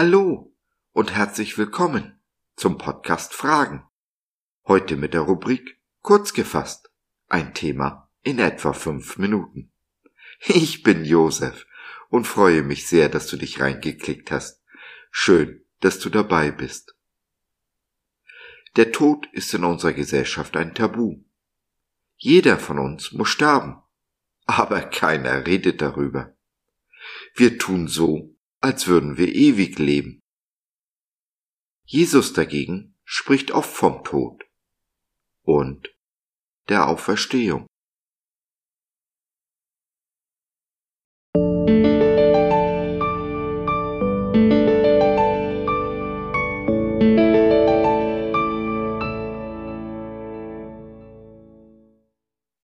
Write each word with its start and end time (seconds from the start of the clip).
Hallo 0.00 0.54
und 0.92 1.12
herzlich 1.16 1.58
willkommen 1.58 2.20
zum 2.54 2.78
Podcast 2.78 3.34
Fragen. 3.34 3.82
Heute 4.64 4.94
mit 4.94 5.12
der 5.12 5.22
Rubrik 5.22 5.80
Kurz 6.02 6.34
gefasst. 6.34 6.92
Ein 7.26 7.52
Thema 7.52 8.08
in 8.22 8.38
etwa 8.38 8.72
fünf 8.74 9.18
Minuten. 9.18 9.72
Ich 10.46 10.84
bin 10.84 11.04
Josef 11.04 11.66
und 12.10 12.28
freue 12.28 12.62
mich 12.62 12.86
sehr, 12.86 13.08
dass 13.08 13.26
du 13.26 13.36
dich 13.36 13.58
reingeklickt 13.58 14.30
hast. 14.30 14.62
Schön, 15.10 15.64
dass 15.80 15.98
du 15.98 16.10
dabei 16.10 16.52
bist. 16.52 16.94
Der 18.76 18.92
Tod 18.92 19.26
ist 19.32 19.52
in 19.52 19.64
unserer 19.64 19.94
Gesellschaft 19.94 20.56
ein 20.56 20.76
Tabu. 20.76 21.24
Jeder 22.16 22.60
von 22.60 22.78
uns 22.78 23.10
muss 23.10 23.30
sterben, 23.30 23.82
aber 24.46 24.80
keiner 24.80 25.44
redet 25.44 25.82
darüber. 25.82 26.36
Wir 27.34 27.58
tun 27.58 27.88
so, 27.88 28.37
als 28.60 28.86
würden 28.86 29.16
wir 29.16 29.34
ewig 29.34 29.78
leben. 29.78 30.20
Jesus 31.84 32.32
dagegen 32.32 32.96
spricht 33.04 33.52
oft 33.52 33.70
vom 33.70 34.04
Tod 34.04 34.44
und 35.42 35.94
der 36.68 36.88
Auferstehung. 36.88 37.66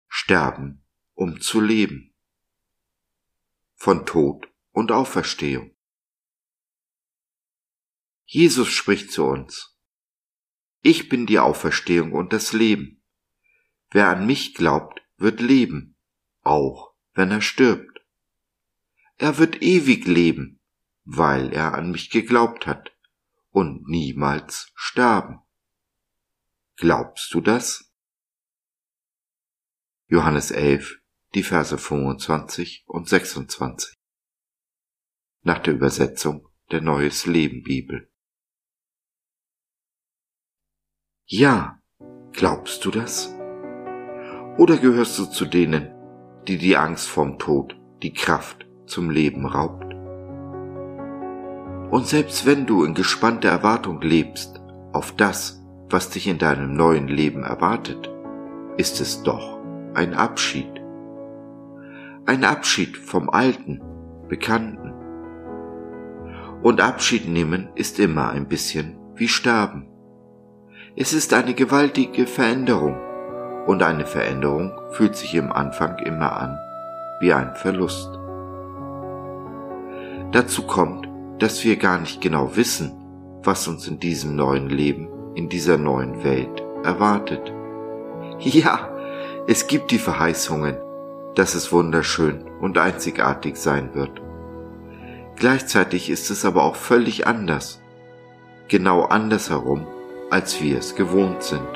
Sterben, 0.09 0.83
um 1.13 1.39
zu 1.39 1.61
leben. 1.61 2.13
Von 3.75 4.05
Tod 4.05 4.49
und 4.71 4.91
Auferstehung. 4.91 5.76
Jesus 8.29 8.67
spricht 8.67 9.09
zu 9.09 9.23
uns. 9.23 9.73
Ich 10.81 11.07
bin 11.07 11.25
die 11.25 11.39
Auferstehung 11.39 12.11
und 12.11 12.33
das 12.33 12.51
Leben. 12.51 13.01
Wer 13.91 14.09
an 14.09 14.27
mich 14.27 14.53
glaubt, 14.53 15.01
wird 15.15 15.39
leben, 15.39 15.97
auch 16.41 16.93
wenn 17.13 17.31
er 17.31 17.41
stirbt. 17.41 18.01
Er 19.15 19.37
wird 19.37 19.61
ewig 19.61 20.05
leben, 20.07 20.61
weil 21.05 21.53
er 21.53 21.73
an 21.73 21.91
mich 21.91 22.09
geglaubt 22.09 22.67
hat 22.67 22.91
und 23.49 23.87
niemals 23.87 24.73
sterben. 24.75 25.39
Glaubst 26.75 27.33
du 27.33 27.39
das? 27.39 27.93
Johannes 30.07 30.51
11, 30.51 30.99
die 31.33 31.43
Verse 31.43 31.77
25 31.77 32.83
und 32.87 33.07
26. 33.07 33.95
Nach 35.43 35.59
der 35.59 35.75
Übersetzung 35.75 36.49
der 36.71 36.81
Neues 36.81 37.25
Leben 37.25 37.63
Bibel. 37.63 38.11
Ja, 41.29 41.79
glaubst 42.31 42.85
du 42.85 42.89
das? 42.89 43.35
Oder 44.57 44.77
gehörst 44.77 45.19
du 45.19 45.25
zu 45.25 45.43
denen, 45.43 45.91
die 46.47 46.57
die 46.57 46.77
Angst 46.77 47.09
vorm 47.09 47.37
Tod 47.37 47.77
die 48.01 48.13
Kraft 48.13 48.65
zum 48.85 49.09
Leben 49.09 49.45
raubt? 49.45 49.93
Und 51.91 52.07
selbst 52.07 52.45
wenn 52.45 52.65
du 52.65 52.85
in 52.85 52.93
gespannter 52.93 53.49
Erwartung 53.49 53.99
lebst 53.99 54.61
auf 54.93 55.17
das, 55.17 55.61
was 55.89 56.09
dich 56.11 56.29
in 56.29 56.37
deinem 56.37 56.75
neuen 56.75 57.09
Leben 57.09 57.43
erwartet, 57.43 58.09
ist 58.77 59.01
es 59.01 59.21
doch 59.21 59.59
ein 59.95 60.13
Abschied. 60.13 60.81
Ein 62.25 62.45
Abschied 62.45 62.95
vom 62.95 63.29
Alten, 63.29 63.81
Bekannten. 64.29 64.93
Und 66.63 66.79
Abschied 66.79 67.27
nehmen 67.27 67.67
ist 67.75 67.99
immer 67.99 68.29
ein 68.29 68.47
bisschen 68.47 68.97
wie 69.15 69.27
Sterben. 69.27 69.96
Es 70.99 71.13
ist 71.13 71.31
eine 71.31 71.53
gewaltige 71.53 72.25
Veränderung 72.25 72.97
und 73.67 73.83
eine 73.83 74.07
Veränderung 74.07 74.71
fühlt 74.89 75.15
sich 75.15 75.35
im 75.35 75.51
Anfang 75.51 75.99
immer 75.99 76.35
an 76.35 76.57
wie 77.19 77.31
ein 77.33 77.53
Verlust. 77.53 78.09
Dazu 80.31 80.63
kommt, 80.65 81.07
dass 81.37 81.63
wir 81.63 81.75
gar 81.75 81.99
nicht 81.99 82.19
genau 82.19 82.55
wissen, 82.55 82.93
was 83.43 83.67
uns 83.67 83.87
in 83.87 83.99
diesem 83.99 84.35
neuen 84.35 84.71
Leben, 84.71 85.07
in 85.35 85.49
dieser 85.49 85.77
neuen 85.77 86.23
Welt 86.23 86.63
erwartet. 86.83 87.53
Ja, 88.39 88.89
es 89.47 89.67
gibt 89.67 89.91
die 89.91 89.99
Verheißungen, 89.99 90.77
dass 91.35 91.53
es 91.53 91.71
wunderschön 91.71 92.43
und 92.59 92.79
einzigartig 92.79 93.57
sein 93.57 93.93
wird. 93.93 94.19
Gleichzeitig 95.35 96.09
ist 96.09 96.31
es 96.31 96.43
aber 96.43 96.63
auch 96.63 96.75
völlig 96.75 97.27
anders, 97.27 97.83
genau 98.67 99.03
andersherum 99.03 99.85
als 100.29 100.61
wir 100.61 100.77
es 100.77 100.95
gewohnt 100.95 101.41
sind. 101.41 101.67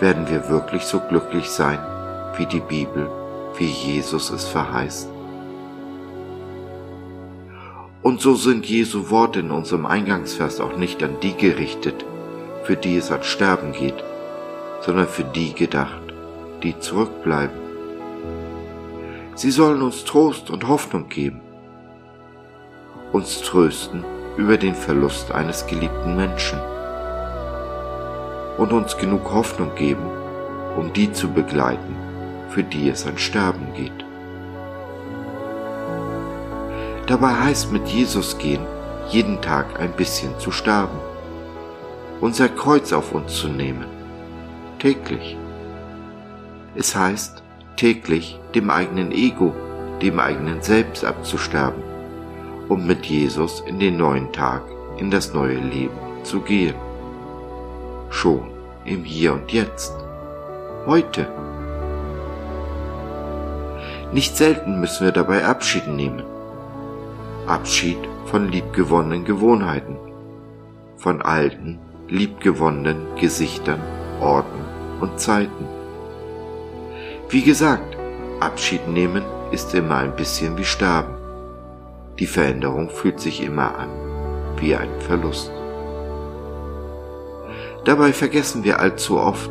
Werden 0.00 0.28
wir 0.28 0.48
wirklich 0.48 0.82
so 0.82 1.00
glücklich 1.00 1.48
sein, 1.48 1.78
wie 2.36 2.46
die 2.46 2.60
Bibel, 2.60 3.08
wie 3.56 3.66
Jesus 3.66 4.30
es 4.30 4.44
verheißt? 4.44 5.08
Und 8.02 8.20
so 8.20 8.34
sind 8.34 8.66
Jesu 8.66 9.10
Worte 9.10 9.40
in 9.40 9.50
unserem 9.50 9.86
Eingangsvers 9.86 10.60
auch 10.60 10.76
nicht 10.76 11.02
an 11.02 11.16
die 11.22 11.34
gerichtet, 11.34 12.04
für 12.64 12.76
die 12.76 12.96
es 12.96 13.10
ans 13.10 13.26
Sterben 13.26 13.72
geht, 13.72 14.02
sondern 14.80 15.08
für 15.08 15.24
die 15.24 15.54
gedacht, 15.54 16.02
die 16.62 16.78
zurückbleiben. 16.78 17.56
Sie 19.34 19.50
sollen 19.50 19.82
uns 19.82 20.04
Trost 20.04 20.50
und 20.50 20.66
Hoffnung 20.66 21.08
geben, 21.08 21.40
uns 23.12 23.40
trösten 23.40 24.04
über 24.36 24.58
den 24.58 24.74
Verlust 24.74 25.32
eines 25.32 25.66
geliebten 25.66 26.14
Menschen 26.14 26.60
und 28.58 28.72
uns 28.72 28.96
genug 28.96 29.32
Hoffnung 29.32 29.74
geben, 29.74 30.06
um 30.76 30.92
die 30.92 31.12
zu 31.12 31.28
begleiten, 31.30 31.96
für 32.50 32.62
die 32.62 32.88
es 32.88 33.06
an 33.06 33.18
Sterben 33.18 33.72
geht. 33.74 34.04
Dabei 37.06 37.34
heißt 37.34 37.72
mit 37.72 37.86
Jesus 37.88 38.36
gehen, 38.36 38.62
jeden 39.08 39.40
Tag 39.40 39.78
ein 39.78 39.92
bisschen 39.92 40.38
zu 40.38 40.50
sterben, 40.50 40.98
unser 42.20 42.48
Kreuz 42.48 42.92
auf 42.92 43.12
uns 43.12 43.36
zu 43.36 43.48
nehmen, 43.48 43.86
täglich. 44.80 45.36
Es 46.74 46.96
heißt, 46.96 47.42
täglich 47.76 48.38
dem 48.54 48.70
eigenen 48.70 49.12
Ego, 49.12 49.54
dem 50.02 50.18
eigenen 50.18 50.60
Selbst 50.62 51.04
abzusterben 51.04 51.85
um 52.68 52.86
mit 52.86 53.06
Jesus 53.06 53.60
in 53.66 53.78
den 53.78 53.96
neuen 53.96 54.32
Tag, 54.32 54.62
in 54.96 55.10
das 55.10 55.32
neue 55.32 55.58
Leben 55.58 55.96
zu 56.22 56.40
gehen. 56.40 56.74
Schon 58.10 58.50
im 58.84 59.04
Hier 59.04 59.34
und 59.34 59.52
Jetzt, 59.52 59.94
heute. 60.86 61.28
Nicht 64.12 64.36
selten 64.36 64.80
müssen 64.80 65.04
wir 65.04 65.12
dabei 65.12 65.44
Abschied 65.44 65.88
nehmen. 65.88 66.22
Abschied 67.46 67.98
von 68.26 68.50
liebgewonnenen 68.50 69.24
Gewohnheiten, 69.24 69.96
von 70.96 71.22
alten, 71.22 71.78
liebgewonnenen 72.08 73.16
Gesichtern, 73.20 73.80
Orten 74.20 74.64
und 75.00 75.18
Zeiten. 75.20 75.66
Wie 77.28 77.42
gesagt, 77.42 77.96
Abschied 78.40 78.86
nehmen 78.88 79.22
ist 79.50 79.74
immer 79.74 79.96
ein 79.96 80.14
bisschen 80.16 80.56
wie 80.56 80.64
Sterben. 80.64 81.15
Die 82.18 82.26
Veränderung 82.26 82.88
fühlt 82.88 83.20
sich 83.20 83.42
immer 83.42 83.76
an 83.76 83.90
wie 84.58 84.74
ein 84.74 85.00
Verlust. 85.00 85.52
Dabei 87.84 88.14
vergessen 88.14 88.64
wir 88.64 88.80
allzu 88.80 89.18
oft, 89.18 89.50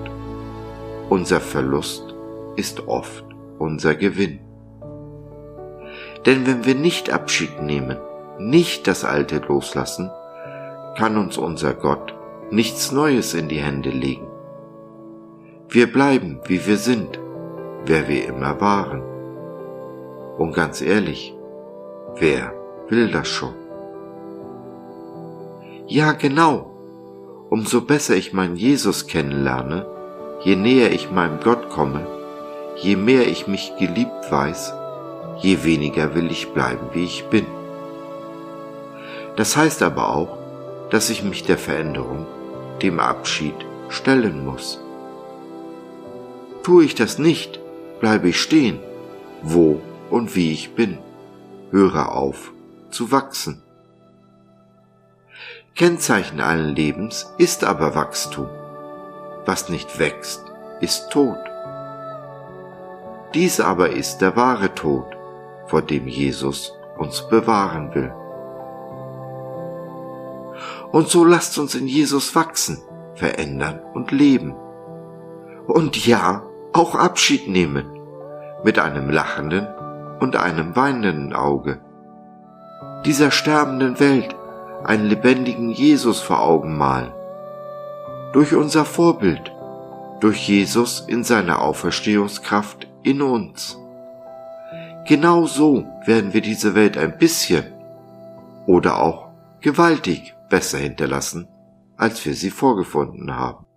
unser 1.09 1.39
Verlust 1.39 2.15
ist 2.55 2.87
oft 2.87 3.23
unser 3.59 3.93
Gewinn. 3.93 4.39
Denn 6.25 6.47
wenn 6.47 6.65
wir 6.65 6.73
nicht 6.73 7.11
Abschied 7.11 7.61
nehmen, 7.61 7.97
nicht 8.39 8.87
das 8.87 9.05
Alte 9.05 9.37
loslassen, 9.47 10.09
kann 10.97 11.17
uns 11.17 11.37
unser 11.37 11.73
Gott 11.75 12.15
nichts 12.49 12.91
Neues 12.91 13.35
in 13.35 13.47
die 13.47 13.59
Hände 13.59 13.91
legen. 13.91 14.27
Wir 15.69 15.91
bleiben, 15.91 16.39
wie 16.47 16.65
wir 16.65 16.77
sind, 16.77 17.19
wer 17.85 18.07
wir 18.07 18.27
immer 18.27 18.59
waren. 18.59 19.03
Und 20.37 20.53
ganz 20.53 20.81
ehrlich, 20.81 21.35
Wer 22.17 22.53
will 22.89 23.11
das 23.11 23.27
schon? 23.27 23.53
Ja, 25.87 26.13
genau. 26.13 26.71
Umso 27.49 27.81
besser 27.81 28.15
ich 28.15 28.33
meinen 28.33 28.55
Jesus 28.55 29.07
kennenlerne, 29.07 29.85
je 30.43 30.55
näher 30.55 30.91
ich 30.91 31.11
meinem 31.11 31.39
Gott 31.43 31.69
komme, 31.69 32.05
je 32.77 32.95
mehr 32.95 33.27
ich 33.27 33.47
mich 33.47 33.73
geliebt 33.79 34.31
weiß, 34.31 34.73
je 35.37 35.63
weniger 35.63 36.15
will 36.15 36.31
ich 36.31 36.49
bleiben, 36.49 36.87
wie 36.93 37.05
ich 37.05 37.25
bin. 37.25 37.45
Das 39.35 39.55
heißt 39.55 39.83
aber 39.83 40.15
auch, 40.15 40.37
dass 40.89 41.09
ich 41.09 41.23
mich 41.23 41.43
der 41.43 41.57
Veränderung, 41.57 42.25
dem 42.81 42.99
Abschied 42.99 43.55
stellen 43.89 44.45
muss. 44.45 44.79
Tue 46.63 46.83
ich 46.85 46.95
das 46.95 47.19
nicht, 47.19 47.59
bleibe 47.99 48.29
ich 48.29 48.41
stehen, 48.41 48.79
wo 49.41 49.79
und 50.09 50.35
wie 50.35 50.51
ich 50.51 50.73
bin 50.73 50.97
höre 51.71 52.11
auf 52.15 52.54
zu 52.95 53.11
wachsen, 53.11 53.61
Kennzeichen 55.75 56.39
allen 56.39 56.73
Lebens 56.73 57.29
ist 57.37 57.65
aber 57.65 57.93
Wachstum. 57.95 58.47
Was 59.45 59.67
nicht 59.67 59.99
wächst, 59.99 60.41
ist 60.79 61.09
Tod. 61.09 61.37
Dies 63.33 63.59
aber 63.59 63.89
ist 63.89 64.19
der 64.19 64.37
wahre 64.37 64.73
Tod, 64.73 65.05
vor 65.67 65.81
dem 65.81 66.07
Jesus 66.07 66.71
uns 66.97 67.27
bewahren 67.27 67.93
will. 67.93 68.13
Und 70.93 71.09
so 71.09 71.25
lasst 71.25 71.57
uns 71.57 71.75
in 71.75 71.87
Jesus 71.87 72.33
wachsen, 72.33 72.81
verändern 73.15 73.81
und 73.93 74.11
leben. 74.11 74.55
Und 75.67 76.07
ja, 76.07 76.43
auch 76.71 76.95
Abschied 76.95 77.49
nehmen, 77.49 77.99
mit 78.63 78.79
einem 78.79 79.09
lachenden 79.09 79.67
und 80.21 80.37
einem 80.37 80.77
weinenden 80.77 81.33
Auge. 81.33 81.81
Dieser 83.05 83.29
sterbenden 83.29 83.99
Welt 83.99 84.35
einen 84.83 85.05
lebendigen 85.05 85.69
Jesus 85.69 86.21
vor 86.21 86.41
Augen 86.41 86.75
malen. 86.75 87.13
Durch 88.33 88.55
unser 88.55 88.83
Vorbild, 88.83 89.53
durch 90.21 90.47
Jesus 90.47 91.01
in 91.01 91.23
seiner 91.23 91.61
Auferstehungskraft 91.61 92.87
in 93.03 93.21
uns. 93.21 93.77
Genau 95.07 95.45
so 95.45 95.85
werden 96.05 96.33
wir 96.33 96.41
diese 96.41 96.73
Welt 96.73 96.97
ein 96.97 97.17
bisschen 97.19 97.65
oder 98.65 98.99
auch 98.99 99.29
gewaltig 99.61 100.33
besser 100.49 100.79
hinterlassen, 100.79 101.47
als 101.97 102.25
wir 102.25 102.33
sie 102.33 102.49
vorgefunden 102.49 103.37
haben. 103.37 103.67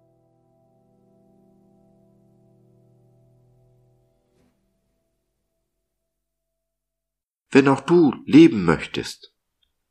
Wenn 7.50 7.69
auch 7.69 7.81
du 7.81 8.15
leben 8.27 8.65
möchtest, 8.65 9.35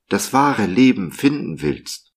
das 0.10 0.34
wahre 0.34 0.66
Leben 0.66 1.12
finden 1.12 1.62
willst, 1.62 2.14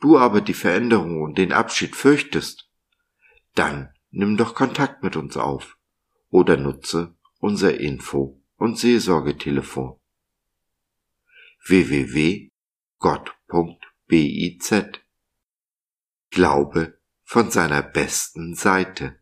du 0.00 0.18
aber 0.18 0.40
die 0.40 0.54
Veränderung 0.54 1.22
und 1.22 1.38
den 1.38 1.52
Abschied 1.52 1.96
fürchtest, 1.96 2.70
dann 3.54 3.92
nimm 4.10 4.36
doch 4.36 4.54
Kontakt 4.54 5.02
mit 5.02 5.16
uns 5.16 5.36
auf 5.36 5.76
oder 6.30 6.56
nutze 6.56 7.16
unser 7.38 7.78
Info- 7.78 8.40
und 8.56 8.78
Seelsorgetelefon 8.78 9.98
www.gott.biz 11.66 12.52
Glaube 16.30 16.98
von 17.24 17.50
seiner 17.50 17.82
besten 17.82 18.54
Seite. 18.54 19.21